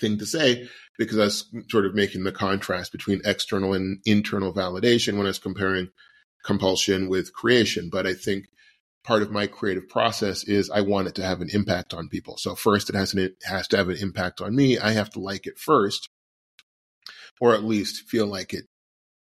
thing 0.00 0.18
to 0.18 0.26
say 0.26 0.68
because 0.98 1.18
I 1.18 1.24
was 1.24 1.52
sort 1.68 1.86
of 1.86 1.94
making 1.94 2.24
the 2.24 2.32
contrast 2.32 2.92
between 2.92 3.20
external 3.24 3.74
and 3.74 4.00
internal 4.04 4.52
validation 4.52 5.16
when 5.16 5.26
I 5.26 5.30
was 5.30 5.38
comparing 5.38 5.88
compulsion 6.44 7.08
with 7.08 7.32
creation. 7.32 7.88
But 7.90 8.06
I 8.06 8.14
think 8.14 8.46
part 9.02 9.22
of 9.22 9.30
my 9.30 9.46
creative 9.46 9.88
process 9.88 10.44
is 10.44 10.70
I 10.70 10.80
want 10.80 11.08
it 11.08 11.14
to 11.16 11.24
have 11.24 11.40
an 11.40 11.50
impact 11.52 11.94
on 11.94 12.08
people. 12.08 12.36
So 12.36 12.54
first 12.54 12.88
it 12.88 12.94
has 12.94 13.12
an, 13.12 13.20
it 13.20 13.36
has 13.44 13.68
to 13.68 13.76
have 13.76 13.88
an 13.88 13.98
impact 13.98 14.40
on 14.40 14.54
me. 14.54 14.78
I 14.78 14.92
have 14.92 15.10
to 15.10 15.20
like 15.20 15.46
it 15.46 15.58
first, 15.58 16.08
or 17.40 17.54
at 17.54 17.64
least 17.64 18.08
feel 18.08 18.26
like 18.26 18.54
it 18.54 18.64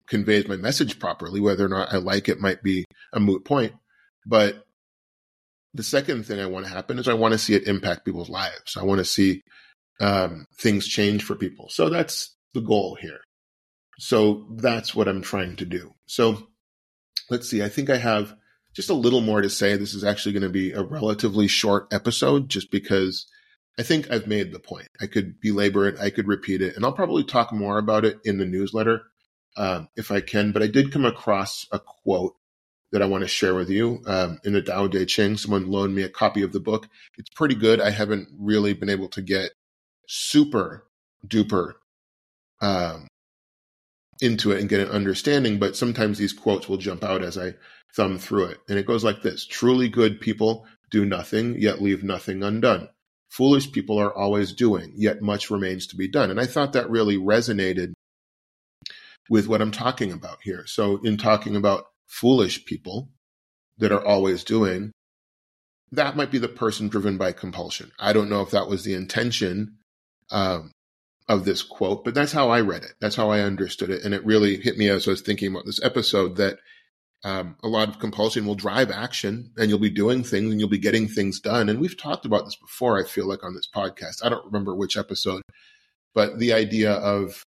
conveys 0.06 0.48
my 0.48 0.56
message 0.56 0.98
properly. 0.98 1.40
Whether 1.40 1.66
or 1.66 1.68
not 1.68 1.92
I 1.92 1.98
like 1.98 2.28
it 2.28 2.40
might 2.40 2.62
be 2.62 2.84
a 3.12 3.20
moot 3.20 3.44
point. 3.44 3.74
But 4.26 4.64
the 5.74 5.82
second 5.82 6.26
thing 6.26 6.40
I 6.40 6.46
want 6.46 6.66
to 6.66 6.72
happen 6.72 6.98
is 6.98 7.08
I 7.08 7.14
want 7.14 7.32
to 7.32 7.38
see 7.38 7.54
it 7.54 7.68
impact 7.68 8.04
people's 8.04 8.30
lives. 8.30 8.76
I 8.76 8.84
want 8.84 8.98
to 8.98 9.04
see 9.04 9.42
um, 10.00 10.46
things 10.58 10.86
change 10.86 11.24
for 11.24 11.34
people. 11.34 11.68
So 11.70 11.88
that's 11.88 12.36
the 12.54 12.60
goal 12.60 12.96
here. 13.00 13.20
So 13.98 14.46
that's 14.56 14.94
what 14.94 15.08
I'm 15.08 15.22
trying 15.22 15.56
to 15.56 15.64
do. 15.64 15.92
So 16.06 16.48
let's 17.30 17.48
see. 17.48 17.62
I 17.62 17.68
think 17.68 17.90
I 17.90 17.96
have 17.96 18.34
just 18.74 18.90
a 18.90 18.94
little 18.94 19.20
more 19.20 19.42
to 19.42 19.50
say. 19.50 19.76
This 19.76 19.94
is 19.94 20.04
actually 20.04 20.32
going 20.32 20.42
to 20.44 20.48
be 20.48 20.72
a 20.72 20.82
relatively 20.82 21.48
short 21.48 21.92
episode 21.92 22.48
just 22.48 22.70
because 22.70 23.26
I 23.78 23.82
think 23.82 24.10
I've 24.10 24.26
made 24.26 24.52
the 24.52 24.60
point. 24.60 24.88
I 25.00 25.06
could 25.06 25.40
belabor 25.40 25.86
it, 25.88 25.98
I 26.00 26.10
could 26.10 26.28
repeat 26.28 26.62
it, 26.62 26.76
and 26.76 26.84
I'll 26.84 26.92
probably 26.92 27.24
talk 27.24 27.52
more 27.52 27.78
about 27.78 28.04
it 28.04 28.18
in 28.24 28.38
the 28.38 28.44
newsletter 28.44 29.02
um, 29.56 29.88
if 29.96 30.10
I 30.10 30.20
can. 30.20 30.52
But 30.52 30.62
I 30.62 30.66
did 30.68 30.92
come 30.92 31.04
across 31.04 31.66
a 31.72 31.78
quote 31.78 32.34
that 32.92 33.02
I 33.02 33.06
want 33.06 33.22
to 33.22 33.28
share 33.28 33.54
with 33.54 33.68
you 33.68 34.00
um, 34.06 34.38
in 34.44 34.52
the 34.52 34.62
Tao 34.62 34.88
Te 34.88 35.04
Ching. 35.06 35.36
Someone 35.36 35.70
loaned 35.70 35.94
me 35.94 36.02
a 36.02 36.08
copy 36.08 36.42
of 36.42 36.52
the 36.52 36.60
book. 36.60 36.88
It's 37.18 37.30
pretty 37.30 37.54
good. 37.54 37.80
I 37.80 37.90
haven't 37.90 38.28
really 38.38 38.72
been 38.72 38.90
able 38.90 39.08
to 39.08 39.22
get 39.22 39.50
super 40.08 40.88
duper 41.26 41.74
um, 42.60 43.06
into 44.20 44.50
it 44.50 44.60
and 44.60 44.68
get 44.68 44.80
an 44.80 44.88
understanding, 44.88 45.58
but 45.58 45.76
sometimes 45.76 46.18
these 46.18 46.32
quotes 46.32 46.68
will 46.68 46.78
jump 46.78 47.04
out 47.04 47.22
as 47.22 47.38
I 47.38 47.54
thumb 47.94 48.18
through 48.18 48.46
it. 48.46 48.58
And 48.68 48.78
it 48.78 48.86
goes 48.86 49.04
like 49.04 49.22
this 49.22 49.46
Truly 49.46 49.88
good 49.88 50.20
people 50.20 50.66
do 50.90 51.04
nothing, 51.04 51.60
yet 51.60 51.80
leave 51.80 52.02
nothing 52.02 52.42
undone. 52.42 52.88
Foolish 53.30 53.70
people 53.72 53.98
are 53.98 54.16
always 54.16 54.54
doing, 54.54 54.92
yet 54.96 55.20
much 55.20 55.50
remains 55.50 55.86
to 55.88 55.96
be 55.96 56.08
done. 56.08 56.30
And 56.30 56.40
I 56.40 56.46
thought 56.46 56.72
that 56.72 56.90
really 56.90 57.18
resonated 57.18 57.92
with 59.28 59.46
what 59.46 59.60
I'm 59.60 59.70
talking 59.70 60.10
about 60.12 60.38
here. 60.42 60.64
So, 60.66 60.98
in 61.04 61.18
talking 61.18 61.54
about 61.54 61.88
foolish 62.06 62.64
people 62.64 63.10
that 63.76 63.92
are 63.92 64.04
always 64.04 64.44
doing, 64.44 64.92
that 65.92 66.16
might 66.16 66.30
be 66.30 66.38
the 66.38 66.48
person 66.48 66.88
driven 66.88 67.18
by 67.18 67.32
compulsion. 67.32 67.92
I 67.98 68.14
don't 68.14 68.30
know 68.30 68.40
if 68.40 68.50
that 68.50 68.68
was 68.68 68.84
the 68.84 68.94
intention 68.94 69.76
um, 70.30 70.72
of 71.28 71.44
this 71.44 71.62
quote, 71.62 72.04
but 72.04 72.14
that's 72.14 72.32
how 72.32 72.48
I 72.50 72.60
read 72.60 72.82
it. 72.82 72.94
That's 73.00 73.16
how 73.16 73.30
I 73.30 73.40
understood 73.40 73.90
it. 73.90 74.04
And 74.04 74.14
it 74.14 74.24
really 74.24 74.56
hit 74.56 74.78
me 74.78 74.88
as 74.88 75.06
I 75.06 75.12
was 75.12 75.20
thinking 75.20 75.52
about 75.52 75.66
this 75.66 75.82
episode 75.82 76.36
that 76.36 76.58
um, 77.24 77.56
a 77.62 77.68
lot 77.68 77.88
of 77.88 77.98
compulsion 77.98 78.46
will 78.46 78.54
drive 78.54 78.90
action 78.90 79.52
and 79.56 79.68
you'll 79.68 79.78
be 79.78 79.90
doing 79.90 80.22
things 80.22 80.50
and 80.50 80.60
you'll 80.60 80.68
be 80.68 80.78
getting 80.78 81.08
things 81.08 81.40
done. 81.40 81.68
And 81.68 81.80
we've 81.80 81.98
talked 81.98 82.24
about 82.24 82.44
this 82.44 82.56
before, 82.56 82.98
I 82.98 83.06
feel 83.06 83.26
like, 83.28 83.44
on 83.44 83.54
this 83.54 83.68
podcast. 83.74 84.24
I 84.24 84.28
don't 84.28 84.46
remember 84.46 84.74
which 84.74 84.96
episode, 84.96 85.42
but 86.14 86.38
the 86.38 86.52
idea 86.52 86.92
of 86.92 87.42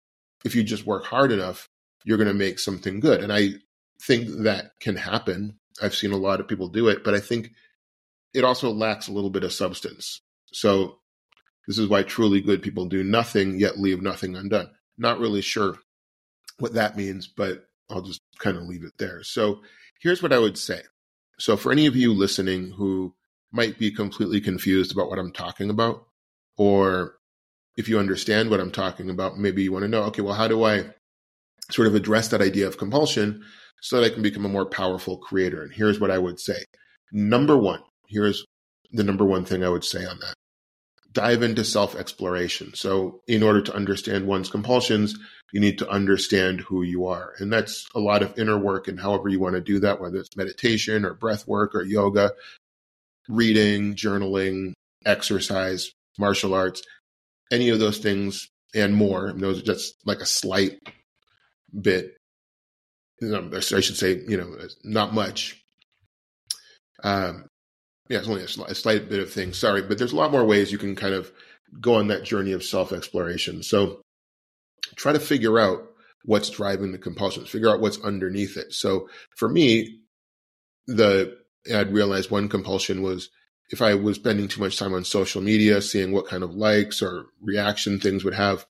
if 0.45 0.57
you 0.57 0.65
just 0.65 0.87
work 0.87 1.05
hard 1.05 1.31
enough, 1.31 1.67
you're 2.05 2.17
going 2.17 2.29
to 2.29 2.35
make 2.35 2.59
something 2.59 3.01
good. 3.01 3.23
And 3.23 3.33
I 3.33 3.51
think 4.03 4.29
that 4.45 4.73
can 4.81 4.97
happen. 4.97 5.59
I've 5.83 5.95
seen 5.95 6.13
a 6.13 6.17
lot 6.17 6.41
of 6.41 6.49
people 6.49 6.69
do 6.69 6.89
it, 6.89 7.05
but 7.05 7.15
I 7.15 7.21
think 7.21 7.53
it 8.35 8.45
also 8.45 8.71
lacks 8.71 9.09
a 9.09 9.13
little 9.13 9.31
bit 9.31 9.45
of 9.45 9.53
substance. 9.53 10.21
So 10.53 10.99
this 11.69 11.79
is 11.79 11.87
why 11.87 12.03
truly 12.03 12.41
good 12.41 12.63
people 12.63 12.87
do 12.87 13.05
nothing 13.05 13.61
yet 13.61 13.79
leave 13.79 14.01
nothing 14.01 14.35
undone. 14.35 14.71
Not 14.97 15.21
really 15.21 15.43
sure 15.43 15.77
what 16.59 16.73
that 16.73 16.97
means, 16.97 17.29
but 17.29 17.67
I'll 17.91 18.01
just 18.01 18.23
kind 18.39 18.57
of 18.57 18.63
leave 18.63 18.85
it 18.85 18.95
there. 18.99 19.23
So 19.23 19.61
here's 20.01 20.23
what 20.23 20.33
I 20.33 20.39
would 20.39 20.57
say. 20.57 20.81
So 21.39 21.59
for 21.59 21.71
any 21.71 21.85
of 21.85 21.95
you 21.95 22.15
listening 22.15 22.71
who 22.71 23.15
might 23.53 23.79
be 23.79 23.91
completely 23.91 24.41
confused 24.41 24.93
about 24.93 25.11
what 25.11 25.19
I'm 25.19 25.31
talking 25.31 25.69
about, 25.69 26.07
or 26.57 27.17
if 27.77 27.87
you 27.87 27.99
understand 27.99 28.49
what 28.49 28.61
I'm 28.61 28.73
talking 28.73 29.11
about, 29.11 29.39
maybe 29.39 29.63
you 29.63 29.71
want 29.71 29.83
to 29.83 29.89
know, 29.89 30.05
okay, 30.05 30.23
well, 30.23 30.35
how 30.35 30.49
do 30.49 30.65
I 30.65 30.87
sort 31.71 31.87
of 31.87 31.95
address 31.95 32.29
that 32.29 32.41
idea 32.41 32.67
of 32.67 32.79
compulsion 32.79 33.45
so 33.83 34.01
that 34.01 34.11
I 34.11 34.15
can 34.15 34.23
become 34.23 34.47
a 34.47 34.49
more 34.49 34.67
powerful 34.67 35.19
creator? 35.19 35.63
And 35.63 35.73
here's 35.73 36.01
what 36.01 36.11
I 36.11 36.19
would 36.19 36.41
say. 36.41 36.65
Number 37.13 37.59
one, 37.59 37.83
here's 38.07 38.43
the 38.93 39.05
number 39.05 39.27
one 39.27 39.45
thing 39.45 39.63
I 39.63 39.69
would 39.69 39.85
say 39.85 40.07
on 40.07 40.19
that 40.21 40.35
dive 41.19 41.43
into 41.43 41.65
self 41.65 41.97
exploration. 41.97 42.73
So, 42.75 43.23
in 43.27 43.43
order 43.43 43.61
to 43.63 43.75
understand 43.75 44.29
one's 44.29 44.49
compulsions, 44.49 45.19
you 45.53 45.59
need 45.59 45.79
to 45.79 45.89
understand 45.89 46.61
who 46.61 46.83
you 46.83 47.07
are. 47.07 47.35
And 47.39 47.53
that's 47.53 47.89
a 47.93 47.99
lot 47.99 48.23
of 48.23 48.39
inner 48.39 48.57
work, 48.57 48.87
and 48.87 49.01
however 49.01 49.29
you 49.29 49.41
want 49.41 49.57
to 49.57 49.61
do 49.61 49.81
that, 49.81 50.01
whether 50.01 50.19
it's 50.19 50.37
meditation 50.37 51.05
or 51.05 51.15
breath 51.15 51.49
work 51.49 51.75
or 51.75 51.83
yoga, 51.83 52.31
reading, 53.29 53.97
journaling, 53.97 54.75
exercise, 55.05 55.91
martial 56.21 56.55
arts, 56.55 56.83
any 57.51 57.71
of 57.71 57.81
those 57.81 57.99
things 57.99 58.49
and 58.73 58.95
more. 58.95 59.27
And 59.27 59.41
those 59.41 59.59
are 59.59 59.67
just 59.67 59.97
like 60.05 60.21
a 60.21 60.27
slight 60.27 60.79
bit. 61.79 62.15
I 63.21 63.61
should 63.61 63.97
say, 63.97 64.21
you 64.29 64.37
know, 64.37 64.57
not 64.85 65.13
much. 65.13 65.61
Um, 67.03 67.47
yeah, 68.09 68.19
it's 68.19 68.29
only 68.29 68.43
a, 68.43 68.49
slight, 68.49 68.71
a 68.71 68.75
slight 68.75 69.09
bit 69.09 69.21
of 69.21 69.33
things. 69.33 69.59
Sorry, 69.59 69.83
but 69.83 69.99
there's 69.99 70.13
a 70.13 70.17
lot 70.17 70.33
more 70.33 70.45
ways 70.45 70.73
you 70.73 70.79
can 70.79 70.97
kind 70.97 71.15
of 71.15 71.31
go 71.81 71.95
on 71.95 72.09
that 72.09 72.25
journey 72.25 72.53
of 72.53 72.65
self 72.65 72.93
exploration. 72.93 73.63
So 73.63 74.01
try 74.97 75.13
to 75.13 75.21
figure 75.21 75.59
out 75.59 75.83
what's 76.25 76.51
driving 76.51 76.93
the 76.93 76.99
compulsions, 76.99 77.49
figure 77.49 77.69
out 77.69 77.81
what's 77.81 78.01
underneath 78.03 78.57
it. 78.57 78.73
So 78.73 79.09
for 79.37 79.49
me, 79.49 80.01
the 80.87 81.37
I'd 81.73 81.93
realized 81.93 82.31
one 82.31 82.49
compulsion 82.49 83.03
was 83.03 83.29
if 83.71 83.83
I 83.83 83.95
was 83.95 84.17
spending 84.17 84.49
too 84.49 84.61
much 84.61 84.79
time 84.79 84.95
on 84.95 85.05
social 85.05 85.43
media, 85.43 85.83
seeing 85.83 86.13
what 86.13 86.27
kind 86.27 86.43
of 86.43 86.55
likes 86.55 87.03
or 87.03 87.27
reaction 87.43 88.01
things 88.01 88.25
would 88.25 88.35
have, 88.35 88.67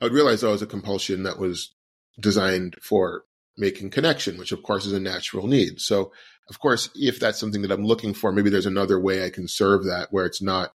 I 0.00 0.06
would 0.06 0.14
realize 0.14 0.40
that 0.40 0.48
was 0.48 0.62
a 0.62 0.66
compulsion 0.66 1.24
that 1.24 1.38
was 1.38 1.74
designed 2.18 2.76
for 2.80 3.24
making 3.56 3.90
connection, 3.90 4.38
which 4.38 4.52
of 4.52 4.62
course 4.62 4.86
is 4.86 4.92
a 4.92 5.00
natural 5.00 5.46
need. 5.46 5.80
So 5.80 6.12
of 6.48 6.60
course, 6.60 6.90
if 6.94 7.18
that's 7.18 7.38
something 7.38 7.62
that 7.62 7.72
I'm 7.72 7.84
looking 7.84 8.14
for, 8.14 8.30
maybe 8.32 8.50
there's 8.50 8.66
another 8.66 9.00
way 9.00 9.24
I 9.24 9.30
can 9.30 9.48
serve 9.48 9.84
that 9.84 10.08
where 10.12 10.26
it's 10.26 10.42
not, 10.42 10.72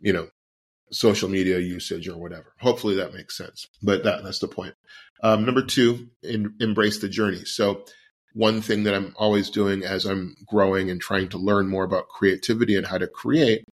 you 0.00 0.12
know, 0.12 0.28
social 0.90 1.28
media 1.28 1.58
usage 1.58 2.08
or 2.08 2.16
whatever. 2.16 2.54
Hopefully 2.60 2.94
that 2.96 3.14
makes 3.14 3.36
sense. 3.36 3.66
But 3.82 4.04
that, 4.04 4.22
that's 4.22 4.38
the 4.38 4.48
point. 4.48 4.74
Um, 5.22 5.44
number 5.44 5.62
two, 5.62 6.08
in, 6.22 6.54
embrace 6.60 7.00
the 7.00 7.08
journey. 7.08 7.44
So 7.44 7.84
one 8.34 8.62
thing 8.62 8.84
that 8.84 8.94
I'm 8.94 9.14
always 9.16 9.50
doing 9.50 9.84
as 9.84 10.04
I'm 10.04 10.36
growing 10.46 10.90
and 10.90 11.00
trying 11.00 11.28
to 11.30 11.38
learn 11.38 11.68
more 11.68 11.84
about 11.84 12.08
creativity 12.08 12.76
and 12.76 12.86
how 12.86 12.98
to 12.98 13.08
create 13.08 13.64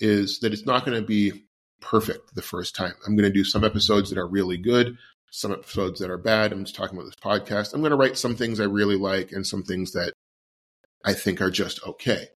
is 0.00 0.40
that 0.40 0.52
it's 0.52 0.66
not 0.66 0.84
going 0.84 0.98
to 0.98 1.06
be 1.06 1.44
perfect 1.80 2.34
the 2.34 2.42
first 2.42 2.74
time. 2.74 2.94
I'm 3.06 3.16
going 3.16 3.30
to 3.30 3.32
do 3.32 3.44
some 3.44 3.64
episodes 3.64 4.08
that 4.08 4.18
are 4.18 4.26
really 4.26 4.56
good, 4.56 4.96
some 5.34 5.50
episodes 5.50 5.98
that 5.98 6.10
are 6.10 6.16
bad. 6.16 6.52
I'm 6.52 6.64
just 6.64 6.76
talking 6.76 6.96
about 6.96 7.06
this 7.06 7.16
podcast. 7.16 7.74
I'm 7.74 7.80
going 7.80 7.90
to 7.90 7.96
write 7.96 8.16
some 8.16 8.36
things 8.36 8.60
I 8.60 8.64
really 8.64 8.94
like 8.94 9.32
and 9.32 9.44
some 9.44 9.64
things 9.64 9.90
that 9.90 10.12
I 11.04 11.12
think 11.12 11.40
are 11.40 11.50
just 11.50 11.84
okay. 11.84 12.28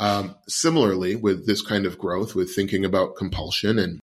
Um, 0.00 0.34
similarly, 0.48 1.14
with 1.14 1.46
this 1.46 1.62
kind 1.62 1.86
of 1.86 1.96
growth, 1.96 2.34
with 2.34 2.52
thinking 2.52 2.84
about 2.84 3.14
compulsion 3.14 3.78
and 3.78 4.00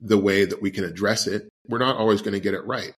the 0.00 0.16
way 0.16 0.46
that 0.46 0.62
we 0.62 0.70
can 0.70 0.84
address 0.84 1.26
it, 1.26 1.46
we're 1.68 1.78
not 1.78 1.98
always 1.98 2.22
going 2.22 2.32
to 2.32 2.40
get 2.40 2.54
it 2.54 2.64
right. 2.64 2.94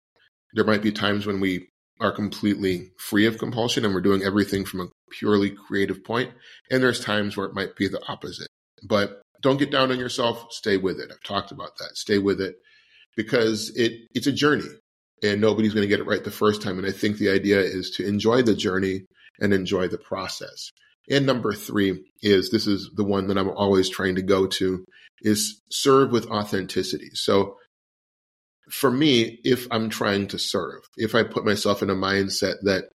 There 0.53 0.65
might 0.65 0.83
be 0.83 0.91
times 0.91 1.25
when 1.25 1.39
we 1.39 1.69
are 1.99 2.11
completely 2.11 2.91
free 2.99 3.25
of 3.25 3.39
compulsion 3.39 3.85
and 3.85 3.93
we're 3.93 4.01
doing 4.01 4.21
everything 4.21 4.65
from 4.65 4.81
a 4.81 4.87
purely 5.09 5.49
creative 5.49 6.03
point, 6.03 6.29
and 6.69 6.83
there's 6.83 7.03
times 7.03 7.35
where 7.35 7.47
it 7.47 7.55
might 7.55 7.75
be 7.75 7.87
the 7.87 8.05
opposite. 8.07 8.49
But 8.87 9.23
don't 9.41 9.57
get 9.57 9.71
down 9.71 9.91
on 9.91 9.97
yourself. 9.97 10.45
Stay 10.51 10.77
with 10.77 10.99
it. 10.99 11.09
I've 11.11 11.23
talked 11.23 11.51
about 11.51 11.77
that. 11.79 11.97
Stay 11.97 12.19
with 12.19 12.39
it 12.39 12.57
because 13.15 13.71
it 13.75 13.93
it's 14.13 14.27
a 14.27 14.31
journey, 14.31 14.67
and 15.23 15.41
nobody's 15.41 15.73
going 15.73 15.83
to 15.83 15.89
get 15.89 15.99
it 15.99 16.07
right 16.07 16.23
the 16.23 16.31
first 16.31 16.61
time. 16.61 16.77
And 16.77 16.87
I 16.87 16.91
think 16.91 17.17
the 17.17 17.29
idea 17.29 17.59
is 17.59 17.91
to 17.91 18.07
enjoy 18.07 18.41
the 18.41 18.55
journey 18.55 19.05
and 19.39 19.53
enjoy 19.53 19.87
the 19.87 19.97
process. 19.97 20.71
And 21.09 21.25
number 21.25 21.53
three 21.53 22.03
is 22.21 22.49
this 22.49 22.67
is 22.67 22.89
the 22.95 23.03
one 23.03 23.27
that 23.27 23.37
I'm 23.37 23.49
always 23.49 23.89
trying 23.89 24.15
to 24.15 24.21
go 24.21 24.47
to 24.47 24.85
is 25.21 25.61
serve 25.71 26.11
with 26.11 26.27
authenticity. 26.27 27.09
So 27.13 27.57
for 28.69 28.91
me, 28.91 29.39
if 29.43 29.67
I'm 29.71 29.89
trying 29.89 30.27
to 30.27 30.39
serve, 30.39 30.81
if 30.95 31.15
I 31.15 31.23
put 31.23 31.45
myself 31.45 31.83
in 31.83 31.89
a 31.89 31.95
mindset 31.95 32.55
that, 32.63 32.85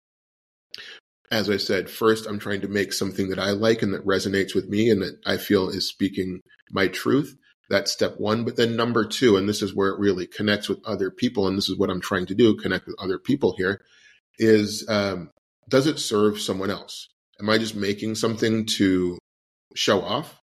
as 1.29 1.49
I 1.49 1.57
said, 1.57 1.89
first 1.89 2.25
I'm 2.25 2.39
trying 2.39 2.61
to 2.61 2.67
make 2.67 2.93
something 2.93 3.29
that 3.29 3.39
I 3.39 3.51
like 3.51 3.81
and 3.81 3.93
that 3.93 4.05
resonates 4.05 4.55
with 4.55 4.67
me 4.67 4.89
and 4.89 5.01
that 5.01 5.19
I 5.25 5.37
feel 5.37 5.69
is 5.69 5.87
speaking 5.87 6.39
my 6.71 6.87
truth. 6.87 7.35
That's 7.69 7.91
step 7.91 8.19
one. 8.19 8.45
But 8.45 8.55
then 8.55 8.75
number 8.75 9.05
two, 9.05 9.35
and 9.35 9.47
this 9.47 9.61
is 9.61 9.75
where 9.75 9.89
it 9.89 9.99
really 9.99 10.27
connects 10.27 10.69
with 10.69 10.79
other 10.85 11.11
people, 11.11 11.47
and 11.47 11.57
this 11.57 11.69
is 11.69 11.77
what 11.77 11.89
I'm 11.89 12.01
trying 12.01 12.25
to 12.27 12.35
do, 12.35 12.55
connect 12.55 12.87
with 12.87 12.95
other 12.99 13.19
people 13.19 13.55
here, 13.57 13.81
is 14.37 14.85
um, 14.87 15.31
does 15.67 15.87
it 15.87 15.99
serve 15.99 16.39
someone 16.39 16.71
else? 16.71 17.09
Am 17.39 17.49
I 17.49 17.57
just 17.57 17.75
making 17.75 18.15
something 18.15 18.65
to 18.77 19.17
show 19.75 20.01
off? 20.01 20.39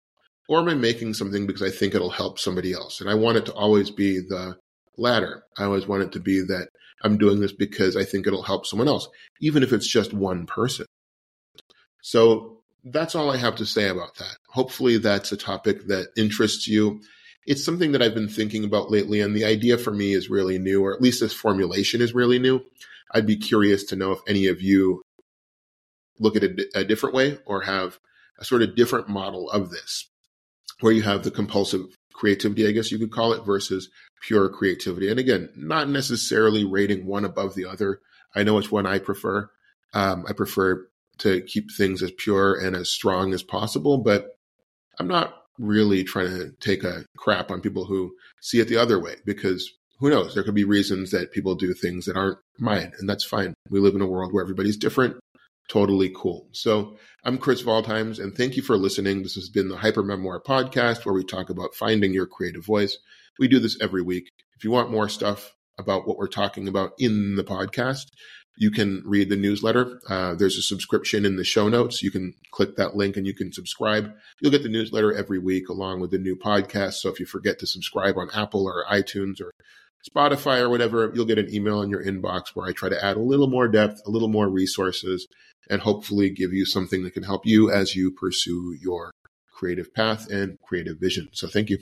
Or 0.48 0.58
am 0.58 0.68
I 0.68 0.74
making 0.74 1.14
something 1.14 1.46
because 1.46 1.62
I 1.62 1.70
think 1.70 1.94
it'll 1.94 2.10
help 2.10 2.38
somebody 2.38 2.74
else? 2.74 3.00
And 3.00 3.08
I 3.08 3.14
want 3.14 3.38
it 3.38 3.46
to 3.46 3.54
always 3.54 3.90
be 3.90 4.18
the 4.18 4.56
latter. 4.98 5.44
I 5.56 5.64
always 5.64 5.86
want 5.86 6.02
it 6.02 6.12
to 6.12 6.20
be 6.20 6.40
that 6.42 6.68
I'm 7.02 7.16
doing 7.16 7.40
this 7.40 7.52
because 7.52 7.96
I 7.96 8.04
think 8.04 8.26
it'll 8.26 8.42
help 8.42 8.66
someone 8.66 8.88
else, 8.88 9.08
even 9.40 9.62
if 9.62 9.72
it's 9.72 9.86
just 9.86 10.12
one 10.12 10.44
person. 10.46 10.86
So 12.02 12.60
that's 12.84 13.14
all 13.14 13.30
I 13.30 13.38
have 13.38 13.56
to 13.56 13.66
say 13.66 13.88
about 13.88 14.16
that. 14.16 14.36
Hopefully, 14.48 14.98
that's 14.98 15.32
a 15.32 15.36
topic 15.36 15.86
that 15.86 16.08
interests 16.16 16.68
you. 16.68 17.00
It's 17.46 17.64
something 17.64 17.92
that 17.92 18.02
I've 18.02 18.14
been 18.14 18.28
thinking 18.28 18.64
about 18.64 18.90
lately, 18.90 19.20
and 19.20 19.34
the 19.34 19.44
idea 19.44 19.78
for 19.78 19.90
me 19.90 20.12
is 20.12 20.30
really 20.30 20.58
new, 20.58 20.82
or 20.82 20.94
at 20.94 21.02
least 21.02 21.20
this 21.20 21.32
formulation 21.32 22.00
is 22.00 22.14
really 22.14 22.38
new. 22.38 22.60
I'd 23.12 23.26
be 23.26 23.36
curious 23.36 23.84
to 23.84 23.96
know 23.96 24.12
if 24.12 24.20
any 24.26 24.46
of 24.46 24.60
you 24.60 25.02
look 26.18 26.36
at 26.36 26.44
it 26.44 26.60
a 26.74 26.84
different 26.84 27.14
way 27.14 27.38
or 27.44 27.62
have 27.62 27.98
a 28.38 28.44
sort 28.44 28.62
of 28.62 28.76
different 28.76 29.08
model 29.08 29.50
of 29.50 29.70
this, 29.70 30.08
where 30.80 30.92
you 30.92 31.02
have 31.02 31.22
the 31.22 31.30
compulsive 31.30 31.86
creativity, 32.12 32.66
I 32.66 32.72
guess 32.72 32.90
you 32.90 32.98
could 32.98 33.12
call 33.12 33.32
it, 33.32 33.44
versus 33.44 33.90
pure 34.22 34.48
creativity. 34.48 35.10
And 35.10 35.18
again, 35.18 35.50
not 35.56 35.88
necessarily 35.88 36.64
rating 36.64 37.06
one 37.06 37.24
above 37.24 37.54
the 37.54 37.66
other. 37.66 38.00
I 38.34 38.42
know 38.42 38.54
which 38.54 38.72
one 38.72 38.86
I 38.86 38.98
prefer. 38.98 39.50
Um, 39.92 40.24
I 40.28 40.32
prefer 40.32 40.88
to 41.18 41.40
keep 41.42 41.70
things 41.72 42.02
as 42.02 42.12
pure 42.12 42.54
and 42.54 42.74
as 42.76 42.90
strong 42.90 43.32
as 43.32 43.42
possible, 43.42 43.98
but 43.98 44.36
I'm 44.98 45.08
not 45.08 45.34
really 45.58 46.04
trying 46.04 46.28
to 46.28 46.52
take 46.60 46.84
a 46.84 47.04
crap 47.16 47.50
on 47.50 47.60
people 47.60 47.84
who 47.84 48.14
see 48.40 48.60
it 48.60 48.68
the 48.68 48.76
other 48.76 49.00
way 49.00 49.16
because 49.24 49.72
who 50.00 50.10
knows? 50.10 50.34
There 50.34 50.42
could 50.42 50.54
be 50.54 50.64
reasons 50.64 51.12
that 51.12 51.32
people 51.32 51.54
do 51.54 51.72
things 51.72 52.06
that 52.06 52.16
aren't 52.16 52.38
mine, 52.58 52.92
and 52.98 53.08
that's 53.08 53.24
fine. 53.24 53.54
We 53.70 53.80
live 53.80 53.94
in 53.94 54.00
a 54.00 54.06
world 54.06 54.32
where 54.32 54.42
everybody's 54.42 54.76
different. 54.76 55.16
Totally 55.68 56.12
cool. 56.14 56.48
So 56.52 56.96
I'm 57.24 57.38
Chris 57.38 57.62
Waldheims, 57.62 58.22
and 58.22 58.36
thank 58.36 58.56
you 58.56 58.62
for 58.62 58.76
listening. 58.76 59.22
This 59.22 59.36
has 59.36 59.48
been 59.48 59.68
the 59.68 59.76
Hyper 59.76 60.02
Memoir 60.02 60.42
podcast 60.42 61.06
where 61.06 61.14
we 61.14 61.24
talk 61.24 61.48
about 61.48 61.74
finding 61.74 62.12
your 62.12 62.26
creative 62.26 62.66
voice. 62.66 62.98
We 63.38 63.48
do 63.48 63.58
this 63.58 63.78
every 63.80 64.02
week. 64.02 64.28
If 64.56 64.64
you 64.64 64.70
want 64.70 64.90
more 64.90 65.08
stuff 65.08 65.54
about 65.78 66.06
what 66.06 66.18
we're 66.18 66.28
talking 66.28 66.68
about 66.68 66.92
in 66.98 67.36
the 67.36 67.44
podcast, 67.44 68.06
you 68.56 68.70
can 68.70 69.02
read 69.04 69.28
the 69.28 69.36
newsletter. 69.36 70.00
Uh, 70.08 70.34
there's 70.34 70.56
a 70.56 70.62
subscription 70.62 71.24
in 71.24 71.36
the 71.36 71.44
show 71.44 71.68
notes. 71.68 72.02
You 72.02 72.10
can 72.10 72.34
click 72.52 72.76
that 72.76 72.96
link 72.96 73.16
and 73.16 73.26
you 73.26 73.34
can 73.34 73.52
subscribe. 73.52 74.12
You'll 74.40 74.52
get 74.52 74.62
the 74.62 74.68
newsletter 74.68 75.12
every 75.12 75.38
week 75.38 75.68
along 75.68 76.00
with 76.00 76.10
the 76.10 76.18
new 76.18 76.36
podcast. 76.36 76.94
So 76.94 77.08
if 77.10 77.18
you 77.18 77.26
forget 77.26 77.58
to 77.60 77.66
subscribe 77.66 78.16
on 78.16 78.30
Apple 78.34 78.66
or 78.66 78.84
iTunes 78.90 79.40
or 79.40 79.50
Spotify 80.08 80.60
or 80.60 80.68
whatever, 80.68 81.10
you'll 81.14 81.24
get 81.24 81.38
an 81.38 81.52
email 81.52 81.82
in 81.82 81.90
your 81.90 82.04
inbox 82.04 82.48
where 82.54 82.68
I 82.68 82.72
try 82.72 82.88
to 82.88 83.04
add 83.04 83.16
a 83.16 83.22
little 83.22 83.48
more 83.48 83.68
depth, 83.68 84.00
a 84.06 84.10
little 84.10 84.28
more 84.28 84.48
resources, 84.48 85.26
and 85.68 85.80
hopefully 85.80 86.30
give 86.30 86.52
you 86.52 86.64
something 86.66 87.02
that 87.04 87.14
can 87.14 87.22
help 87.22 87.46
you 87.46 87.70
as 87.70 87.96
you 87.96 88.10
pursue 88.12 88.76
your 88.80 89.10
creative 89.52 89.92
path 89.94 90.28
and 90.30 90.58
creative 90.60 90.98
vision. 91.00 91.28
So 91.32 91.48
thank 91.48 91.70
you. 91.70 91.78